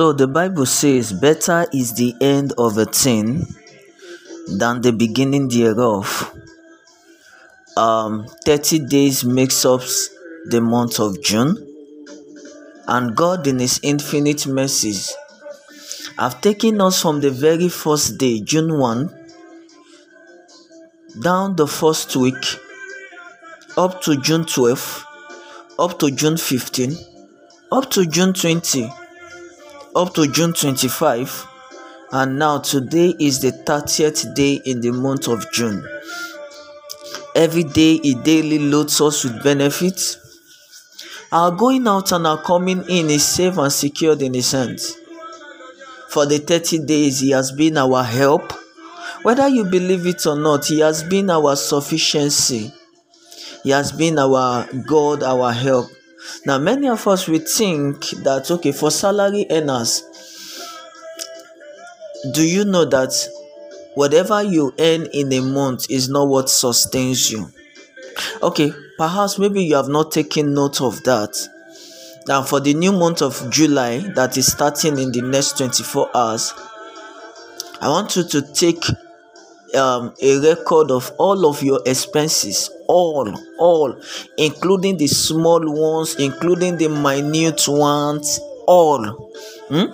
[0.00, 3.46] So the Bible says, Better is the end of a thing
[4.48, 6.34] than the beginning thereof.
[7.76, 9.82] Um, 30 days makes up
[10.46, 11.54] the month of June,
[12.88, 15.14] and God, in His infinite mercies,
[16.18, 19.14] have taken us from the very first day, June 1,
[21.20, 22.42] down the first week,
[23.76, 25.04] up to June 12,
[25.78, 26.96] up to June 15,
[27.70, 28.90] up to June 20
[29.96, 31.46] up to June 25
[32.12, 35.84] and now today is the 30th day in the month of June.
[37.34, 40.16] Every day he daily loads us with benefits.
[41.32, 44.96] Our going out and our coming in is safe and secured in his hands.
[46.08, 48.52] For the 30 days he has been our help.
[49.22, 52.72] Whether you believe it or not, he has been our sufficiency.
[53.62, 55.86] He has been our God, our help.
[56.46, 60.04] Now, many of us we think that okay, for salary earners,
[62.32, 63.12] do you know that
[63.94, 67.50] whatever you earn in a month is not what sustains you?
[68.42, 71.36] Okay, perhaps maybe you have not taken note of that.
[72.26, 76.52] Now, for the new month of July that is starting in the next 24 hours,
[77.80, 78.84] I want you to take
[79.74, 83.94] um, a record of all of your expenses all all
[84.36, 89.32] including the small ones including the minute ones all.
[89.68, 89.86] Hmm?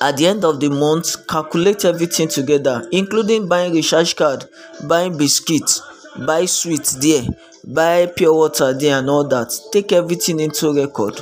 [0.00, 4.44] at the end of the month calculate everything together including buying recharge card
[4.86, 5.80] buying biscuit
[6.26, 7.24] buy sweet there
[7.68, 9.52] buy pure water there and all that.
[9.72, 11.20] Take everything into record.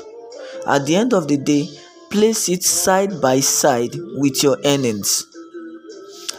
[0.66, 1.69] At the end of the day
[2.10, 5.26] place it side by side with your earnings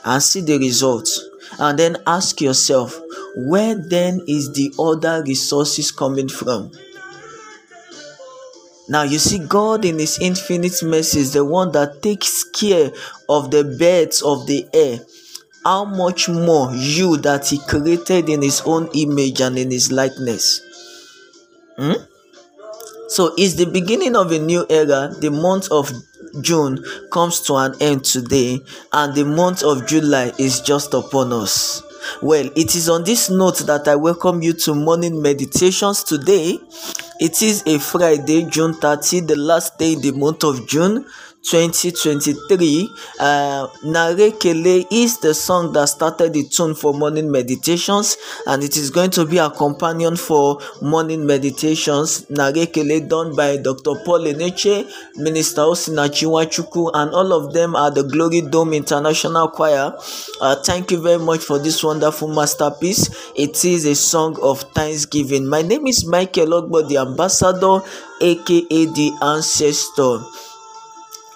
[0.08, 1.22] and see the results.
[1.60, 3.00] And then ask yourself
[3.36, 6.72] where then is the other resources coming from?
[8.90, 12.92] Now you see god in his infinite mercy is the one that takes care
[13.28, 15.00] of the birds of the air.
[15.66, 20.62] How much more you that he created in his own image and in his likeness?
[21.78, 21.94] Hmm?
[23.08, 25.92] so it's the beginning of a new era the month of
[26.42, 28.62] June comes to an end today,
[28.94, 31.84] and the month of July is just upon us.
[32.22, 36.60] Well, it is on this note that I welcome you to morning meditations today.
[37.20, 41.06] It is a Friday, June 30, the last day in the month of June.
[41.50, 42.90] 2023.
[43.20, 48.90] Uh, Narekele is the song that started the tune for morning meditations, and it is
[48.90, 52.26] going to be a companion for morning meditations.
[52.26, 53.96] Narekele done by Dr.
[54.04, 59.94] Paul Eneche, Minister Osina Chiwachuku, and all of them are the Glory Dome International Choir.
[60.42, 63.32] Uh, thank you very much for this wonderful masterpiece.
[63.36, 65.48] It is a song of thanksgiving.
[65.48, 67.80] My name is Michael Ogbo, the ambassador,
[68.22, 70.47] aka the ancestor.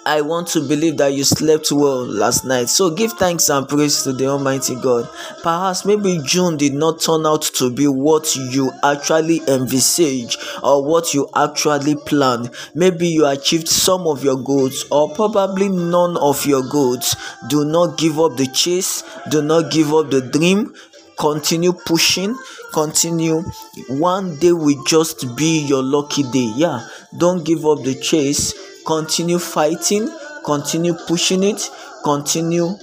[0.03, 2.69] I want to believe that you slept well last night.
[2.69, 5.07] So give thanks and praise to the Almighty God.
[5.44, 11.13] Perhaps maybe June did not turn out to be what you actually envisaged or what
[11.13, 12.50] you actually planned.
[12.73, 17.16] Maybe you achieved some of your goals or probably none of your goals.
[17.50, 20.73] Do not give up the chase, do not give up the dream.
[21.19, 22.35] Continue pushing,
[22.73, 23.44] continue.
[23.90, 26.51] One day will just be your lucky day.
[26.56, 30.09] Yeah, don't give up the chase continue fighting,
[30.46, 31.69] continue pushing it,
[32.03, 32.75] continue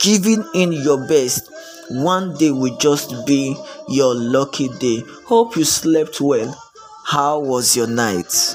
[0.00, 1.50] giving in your best.
[1.90, 3.56] One day will just be
[3.88, 5.02] your lucky day.
[5.26, 6.56] Hope you slept well.
[7.06, 8.54] How was your night?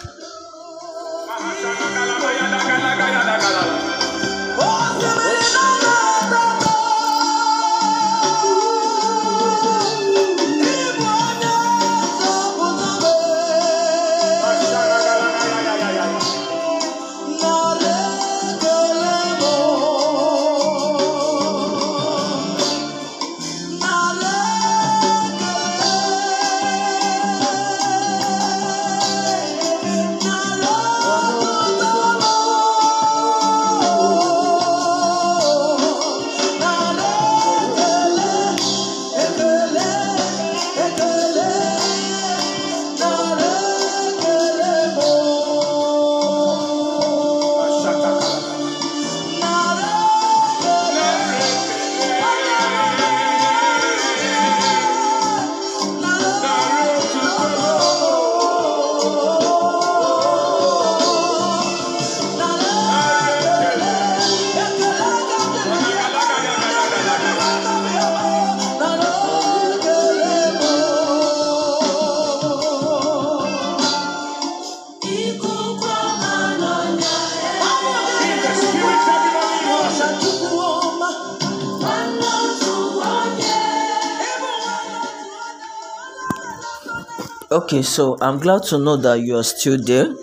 [87.74, 90.14] Okay, so I'm glad to know that you are still there,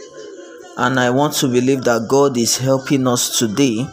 [0.77, 3.89] and I want to believe that God is helping us today.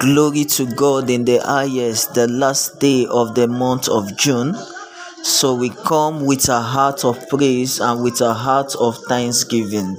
[0.00, 4.56] Glory to God in the highest, the last day of the month of June.
[5.22, 9.98] So we come with a heart of praise and with a heart of thanksgiving.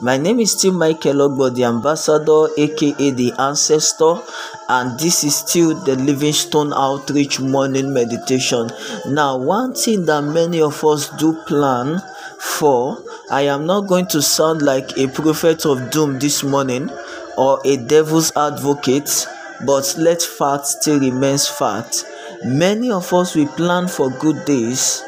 [0.00, 4.22] My name is still Michael Ogbo, the ambassador, aka the ancestor,
[4.68, 8.70] and this is still the Livingstone Outreach morning meditation.
[9.08, 12.00] Now, one thing that many of us do plan
[12.38, 16.90] for, I am not going to sound like a prophet of doom this morning
[17.36, 19.26] or a devil's advocate,
[19.66, 22.04] but let fact still remains fact.
[22.44, 25.02] Many of us we plan for good days,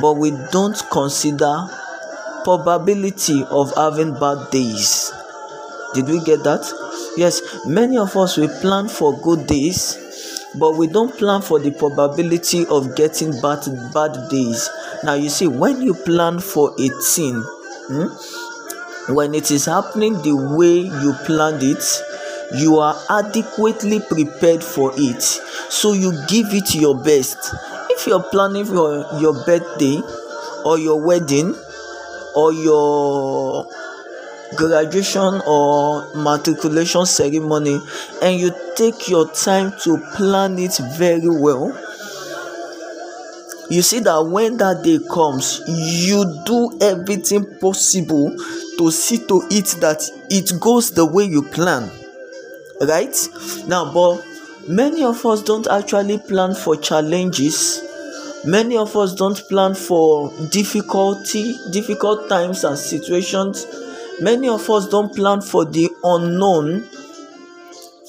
[0.00, 1.66] but we don't consider
[2.44, 5.12] probability of having bad days.
[5.94, 6.64] Did we get that?
[7.16, 9.96] Yes, many of us we plan for good days,
[10.58, 13.64] but we don't plan for the probability of getting bad
[13.94, 14.68] bad days.
[15.04, 17.42] Now you see, when you plan for a thing,
[17.88, 21.84] hmm, when it is happening the way you planned it,
[22.56, 25.22] you are adequately prepared for it.
[25.22, 27.36] So you give it your best.
[27.90, 30.00] If you're planning for your birthday
[30.64, 31.54] or your wedding,
[32.34, 33.66] or your
[34.56, 37.80] graduation or matriculation ceremony
[38.22, 41.72] and you take your time to plan it very well
[43.70, 48.34] you see that when that day comes you do everything possible
[48.78, 51.90] to see to it that it goes the way you plan
[52.80, 53.16] right?
[53.66, 54.24] Now but
[54.68, 57.82] many of us don't actually plan for challenges.
[58.46, 63.66] Many of us don't plan for difficulty, difficult times and situations.
[64.20, 66.86] Many of us don't plan for the unknown,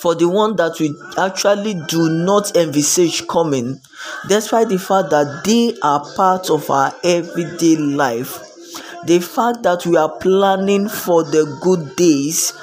[0.05, 3.81] for the one that we actually do not envisage coming,
[4.27, 8.37] despite the fact that they are part of our everyday life.
[9.07, 12.53] The fact that we are planning for the good days,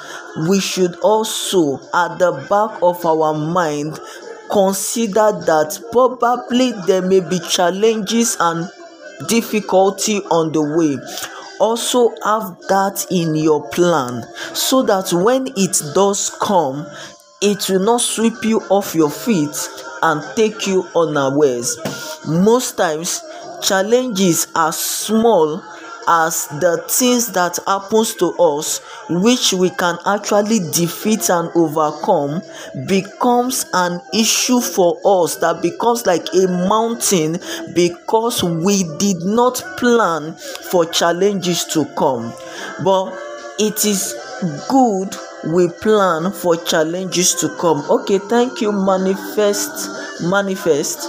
[0.47, 3.99] we should also, at the back of our mind,
[4.49, 8.71] consider that probably there may be challenges and
[9.27, 10.97] difficulty on the way
[11.59, 14.23] also have that in your plan
[14.53, 16.85] so that when it does come
[17.43, 19.55] it will not sweep you off your feet
[20.01, 21.77] and take you unawares.
[22.25, 23.21] Most times
[23.61, 25.61] challenges are small
[26.07, 28.79] as the things that happens to us
[29.09, 32.41] which we can actually defeat and overcome
[32.87, 37.37] becomes an issue for us that becomes like a mountain
[37.73, 40.33] because we did not plan
[40.71, 42.33] for challenges to come.
[42.83, 43.17] But
[43.59, 44.13] it is
[44.69, 45.15] good
[45.47, 47.83] we plan for challenges to come.
[47.89, 49.89] Okay thank you manifest
[50.21, 50.99] manifest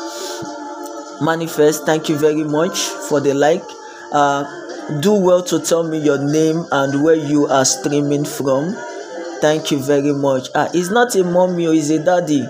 [1.23, 3.62] manifest thank you very much for the like.
[4.12, 4.45] Uh
[5.00, 8.75] do well to tell me your name and where you are streaming from.
[9.41, 10.49] Thank you very much.
[10.55, 12.45] Ah it's not a mommy or oh, it's a daddy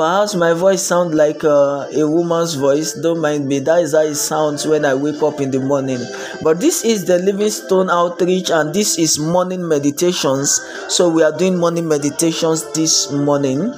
[0.00, 2.94] perhaps my voice sounds like uh, a woman's voice.
[2.94, 3.58] Don't mind me.
[3.58, 6.00] That is how it sounds when i wake up in the morning.
[6.42, 10.58] But this is the livingstone outreach and this is morning meditations.
[10.88, 13.74] So we are doing morning meditations this morning.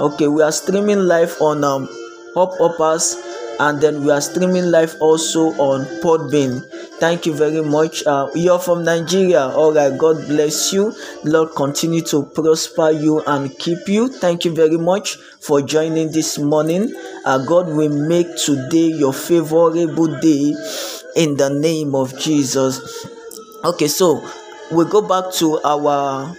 [0.00, 1.90] Okay we are streaming live on um
[2.32, 3.16] hop uppers
[3.58, 6.62] and then we are streaming live also on podbean.
[6.98, 8.04] Thank you very much.
[8.06, 9.48] Uh, you're from nigeria.
[9.48, 10.94] All right god bless you.
[11.24, 14.08] Lord continue to prosper you and keep you.
[14.08, 16.94] Thank you very much for joining this morning.
[17.24, 20.54] Uh, god will make today your favorable day
[21.16, 23.06] in the name of jesus.
[23.64, 24.22] Okay so
[24.72, 26.34] we go back to our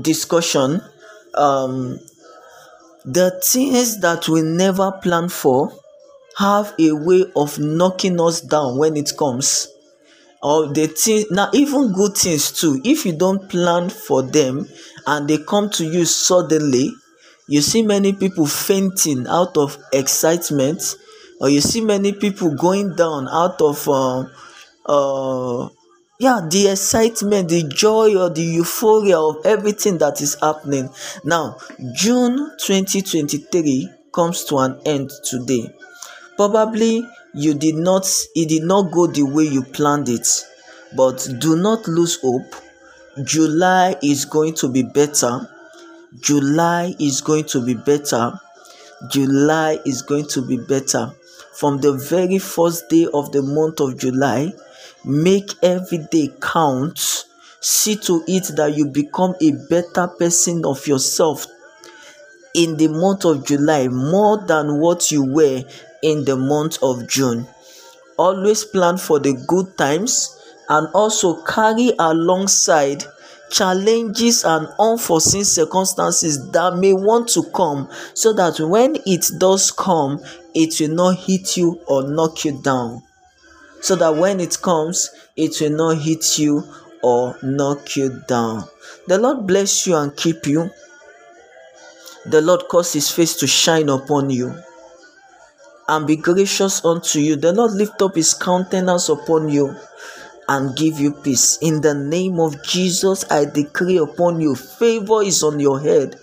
[0.00, 0.80] discussion.
[1.34, 1.98] Um
[3.04, 5.72] the things that we never plan for
[6.38, 9.68] have a way of knocking us down when it comes.
[10.42, 12.80] Or the thing now even good things too.
[12.84, 14.68] If you don't plan for them
[15.06, 16.92] and they come to you suddenly
[17.46, 20.96] you see many people fainting out of excitement
[21.40, 24.24] or you see many people going down out of uh,
[24.86, 25.68] uh,
[26.18, 30.88] yeah the excitement the joy or the euphoria of everything that is happening.
[31.24, 31.58] Now
[31.92, 35.74] june 2023 comes to an end today.
[36.36, 37.02] Probably
[37.34, 40.28] you did not it did not go the way you planned it.
[40.96, 42.54] But do not lose hope.
[43.24, 45.48] July is going to be better.
[46.20, 48.38] July is going to be better.
[49.10, 51.12] July is going to be better.
[51.54, 54.52] From the very first day of the month of july
[55.04, 57.24] Make every day count.
[57.60, 61.46] See to it that you become a better person of yourself
[62.54, 65.62] in the month of July more than what you were
[66.02, 67.46] in the month of June.
[68.16, 73.04] always plan for the good times and also carry alongside
[73.50, 80.20] challenges and unforeseen circumstances that may want to come so that when it does come
[80.54, 83.02] it will not hit you or knock you down
[83.84, 86.62] so that when it comes it will not hit you
[87.02, 88.64] or knock you down
[89.08, 90.70] the lord bless you and keep you
[92.26, 94.54] the lord cause his face to shine upon you
[95.88, 97.36] and be gracious unto you.
[97.36, 99.74] The Lord lift up his countenance upon you
[100.48, 101.58] and give you peace.
[101.60, 106.18] In the name of Jesus, I decree upon you favor is on your head.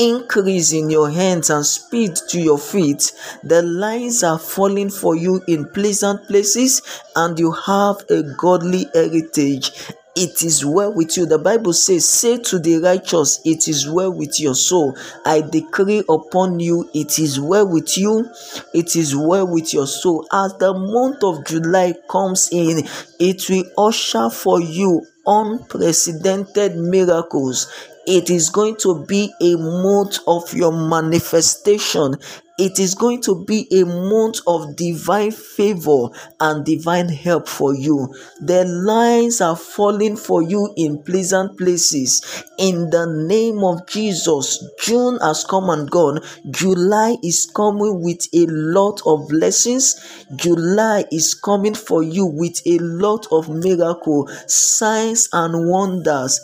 [0.00, 3.12] Increase in your hands and speed to your feet.
[3.44, 6.80] The lines are falling for you in pleasant places,
[7.14, 9.70] and you have a godly heritage
[10.16, 11.24] it is well with you.
[11.24, 14.96] The Bible says, Say to the righteous, It is well with your soul.
[15.24, 18.28] I decree upon you, It is well with you,
[18.74, 20.26] it is well with your soul.
[20.32, 22.86] As the month of July comes in,
[23.18, 27.68] it will usher for you unprecedented miracles.
[28.06, 32.16] It is going to be a month of your manifestation
[32.60, 36.08] it is going to be a month of divine favor
[36.40, 38.14] and divine help for you.
[38.42, 42.44] The lines are falling for you in pleasant places.
[42.58, 46.20] In the name of Jesus, June has come and gone.
[46.50, 49.98] July is coming with a lot of blessings.
[50.36, 56.38] July is coming for you with a lot of miracle, signs and wonders,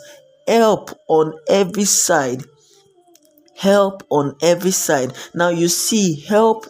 [0.47, 2.43] help on every side
[3.57, 5.13] help on every side.
[5.33, 6.65] Now you see, help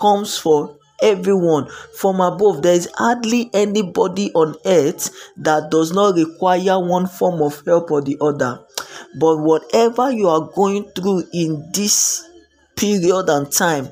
[0.00, 2.62] comes for everyone from above.
[2.62, 8.00] There is hardly anybody on earth that does not require one form of help or
[8.00, 8.64] the other.
[9.18, 12.28] But whatever you are going through in this
[12.76, 13.90] period and time,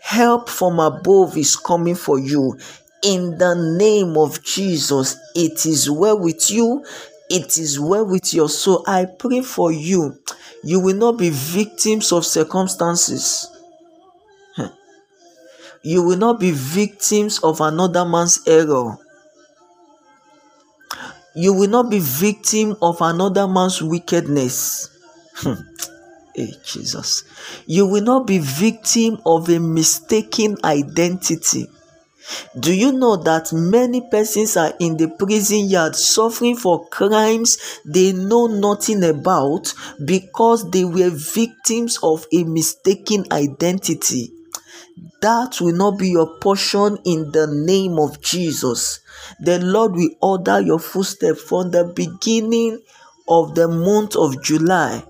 [0.00, 2.56] help from above is coming for you.
[3.02, 6.84] In the name of Jesus, it is well with you,
[7.30, 8.84] it is well with your soul.
[8.86, 10.18] I pray for you
[10.62, 13.48] you will not be victims of circumstances.
[14.56, 14.66] Hmm.
[15.82, 18.96] You will not be victims of another man's error.
[21.34, 24.90] You will not be victim of another man's wickedness.
[25.36, 25.54] Hmm.
[26.34, 27.24] hey, Jesus.
[27.66, 31.68] You will not be victim of a mistaken identity.
[32.58, 38.12] Do you know that many persons are in the prison yard suffering for crimes they
[38.12, 39.72] know nothing about
[40.04, 44.32] because they were victims of a mistaken identity?
[45.22, 49.00] That will not be your portion in the name of Jesus.
[49.38, 52.80] The Lord will order your footsteps from the beginning
[53.28, 55.04] of the month of July.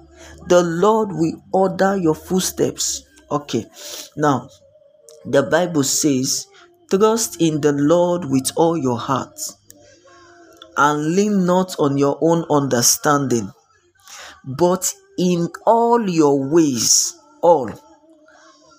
[0.49, 3.05] The Lord will order your footsteps.
[3.31, 3.67] Okay,
[4.17, 4.49] now
[5.25, 6.49] the Bible says
[6.91, 9.39] Trust in the Lord with all your heart
[10.77, 13.53] and lean not on your own understanding,
[14.45, 17.71] but in all your ways, all,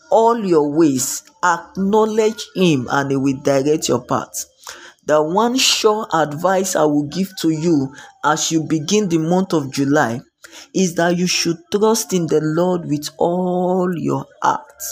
[0.09, 4.45] all your ways, acknowledge Him and He will direct your path.
[5.05, 9.71] The one sure advice I will give to you as you begin the month of
[9.71, 10.19] July
[10.75, 14.83] is that you should trust in the Lord with all your heart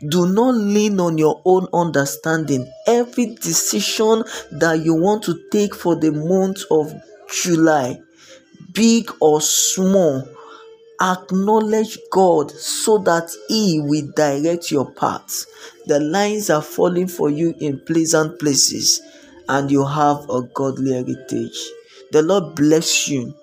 [0.00, 2.70] do not lean on your own understanding.
[2.86, 6.92] Every decision that you want to take for the month of
[7.32, 8.00] July,
[8.72, 10.28] big or small,
[11.00, 15.46] acknowledge God so that He will direct your path.
[15.86, 19.00] The lines are falling for you in pleasant places,
[19.48, 21.58] and you have a godly heritage.
[22.12, 23.34] The Lord bless you.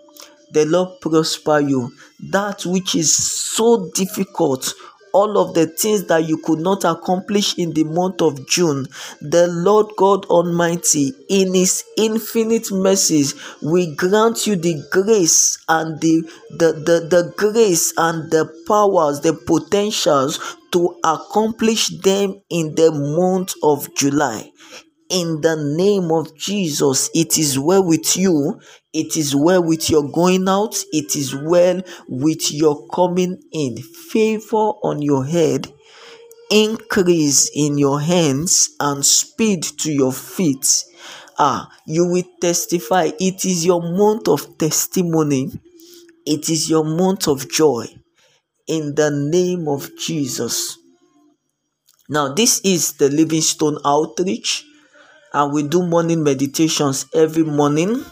[0.52, 1.92] The Lord prosper you.
[2.20, 4.74] That which is so difficult
[5.14, 8.88] all of the things that you could not accomplish in the month of June,
[9.22, 16.22] the Lord God Almighty, in His infinite mercies, will grant you the grace and the,
[16.50, 23.54] the, the, the grace and the powers, the potentials to accomplish them in the month
[23.62, 24.52] of July
[25.14, 27.12] in the name of Jesus.
[27.14, 28.60] It is well with you.
[28.94, 30.76] It is well with your going out.
[30.92, 33.78] It is well with your coming in.
[33.78, 35.72] Favor on your head,
[36.50, 40.84] increase in your hands, and speed to your feet.
[41.38, 43.12] Ah, you will testify.
[43.20, 45.52] It is your month of testimony.
[46.26, 47.86] It is your month of joy.
[48.66, 50.80] In the name of Jesus.
[52.10, 54.66] Now, this is the Livingstone Outreach
[55.34, 58.04] and we do morning meditations every morning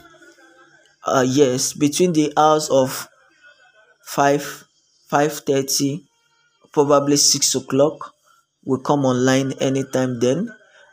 [1.05, 3.07] uh yes between the hours of
[4.03, 4.65] 5
[5.09, 6.05] 5.30
[6.73, 8.13] probably 6 o'clock
[8.65, 10.49] we come online anytime then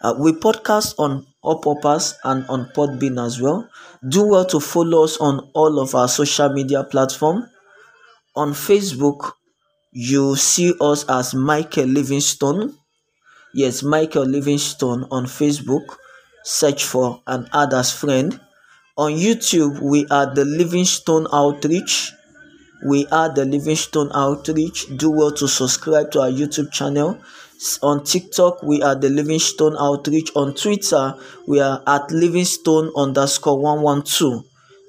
[0.06, 3.66] Uh, we podcast on Up Uppers and on Podbean as well.
[4.14, 7.50] Do well to follow us on all of our social media platform.
[8.37, 9.32] On Facebook,
[9.92, 12.76] you see us as Michael Livingstone.
[13.54, 15.87] Yes, Michael Livingstone on Facebook.
[16.45, 18.40] Search for add as friend.
[18.97, 22.12] On YouTube, we are the Livingstone Outreach.
[22.87, 24.87] We are the Livingstone Outreach.
[24.97, 27.18] Do well to subscribe to our YouTube channel.
[27.83, 30.30] On TikTok, we are the Livingstone Outreach.
[30.37, 31.14] On Twitter,
[31.47, 34.45] we are at Livingstone underscore 112.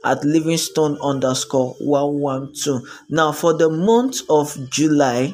[0.05, 2.81] At Livingstone underscore 112.
[3.09, 5.33] Now, for the month of July,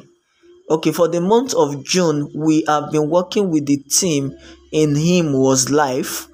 [0.70, 4.34] okay, for the month of June, we have been working with the team
[4.76, 6.28] in Him Was Life.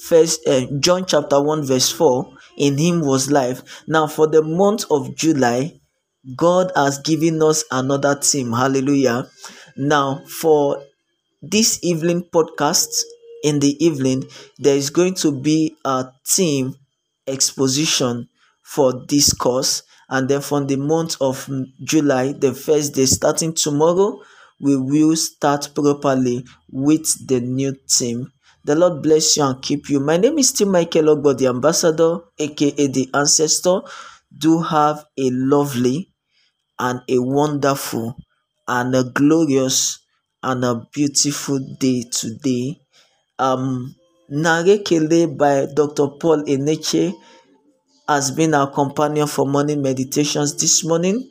[0.00, 2.26] First, uh, John chapter 1, verse 4.
[2.56, 3.82] In Him was life.
[3.86, 5.78] Now, for the month of July,
[6.34, 8.52] God has given us another team.
[8.52, 9.28] Hallelujah.
[9.76, 10.82] Now, for
[11.42, 12.88] this evening podcast,
[13.44, 14.24] in the evening,
[14.58, 16.74] there is going to be a team
[17.26, 18.28] exposition
[18.62, 19.82] for this course.
[20.08, 21.50] And then from the month of
[21.84, 24.20] July, the first day starting tomorrow,
[24.60, 28.32] we will start properly with the new team.
[28.64, 29.98] The Lord bless you and keep you.
[30.00, 33.80] My name is Tim Michael Ogbo, the ambassador, aka the ancestor.
[34.36, 36.12] Do have a lovely
[36.78, 38.16] and a wonderful
[38.68, 39.98] and a glorious
[40.42, 42.80] and a beautiful day today.
[43.38, 43.94] Um,
[44.30, 46.08] Narekele by Dr.
[46.20, 47.12] Paul Enenche
[48.08, 51.28] has been our companion for morning meditations this morning.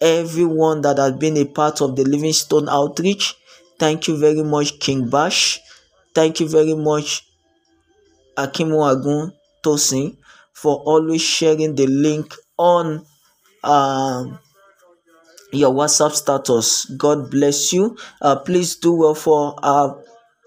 [0.00, 3.36] Everyone that has been a part of the Livingstone outreach,
[3.78, 5.60] thank you very much, King Bash.
[6.14, 7.24] Thank you very much,
[8.42, 9.32] Akimu Agun
[9.62, 10.16] Tosin,
[10.52, 13.04] for always sharing the link on
[13.64, 14.38] um,
[15.52, 16.84] your WhatsApp status.
[16.96, 17.96] God bless you.
[18.20, 20.02] Uh, please do well for our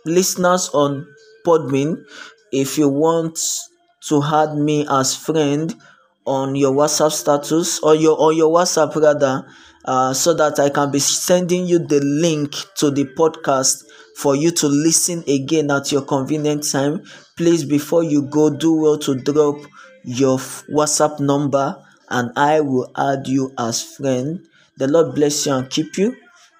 [0.05, 1.07] listeners on
[1.45, 2.03] Podbean.
[2.51, 3.39] If you want
[4.07, 5.73] to add me as friend
[6.25, 9.45] on your WhatsApp status or your or your WhatsApp rather,
[9.85, 13.83] uh, so that I can be sending you the link to the podcast
[14.17, 17.03] for you to listen again at your convenient time.
[17.37, 19.57] Please, before you go, do well to drop
[20.03, 24.41] your WhatsApp number and I will add you as friend
[24.81, 26.15] the Lord bless you and keep you.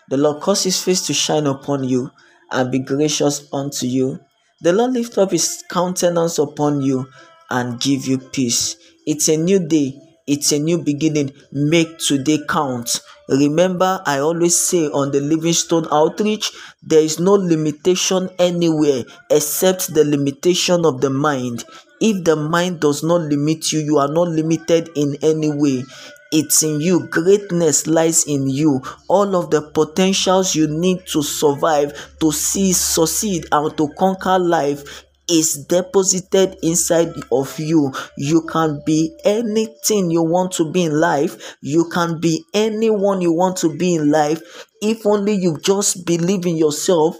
[0.10, 2.12] The Lord cause his face to shine upon you
[2.52, 4.20] and be gracious unto you.
[4.62, 7.08] The Lord lift up his countenance upon you
[7.50, 8.76] and give you peace.
[9.06, 10.00] It's a new day.
[10.28, 11.34] It's a new beginning.
[11.52, 13.02] Make today count.
[13.28, 16.52] Remember, I always say on the Livingstone outreach,
[16.84, 21.64] there is no limitation anywhere except the limitation of the mind.
[22.00, 25.84] If the mind does not limit you, you are not limited in any way
[26.32, 31.92] it's in you greatness lies in you all of the potentials you need to survive
[32.20, 37.92] to see succeed and to conquer life is deposited inside of you.
[38.18, 41.56] You can be anything you want to be in life.
[41.62, 44.42] You can be anyone you want to be in life.
[44.82, 47.18] If only you just believe in yourself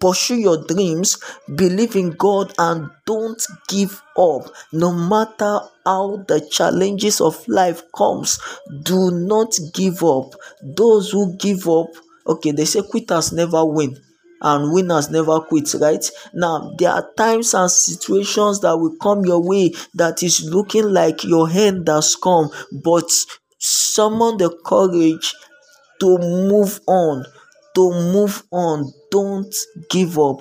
[0.00, 1.16] pursue your dreams,
[1.56, 4.52] believe in God, and don't give up.
[4.72, 8.38] No matter how the challenges of life comes,
[8.82, 10.34] do not give up.
[10.62, 11.88] Those who give up,
[12.26, 13.96] okay, they say quitters never win
[14.42, 19.42] and winners never quit right now there are times and situations that will come your
[19.42, 22.48] way that is looking like your hand has come
[22.84, 23.10] but
[23.58, 25.34] summon the courage
[26.00, 27.24] to move on
[27.74, 28.92] to move on.
[29.10, 29.54] Don't
[29.90, 30.40] give up.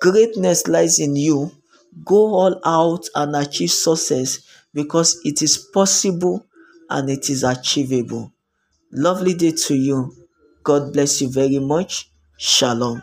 [0.00, 1.50] Greatness lies in you.
[2.04, 4.40] Go all out and achieve success
[4.72, 6.44] because it is possible
[6.90, 8.32] and it is achievable.
[8.92, 10.12] Lovely day to you.
[10.62, 12.10] God bless you very much.
[12.36, 13.02] Shalom.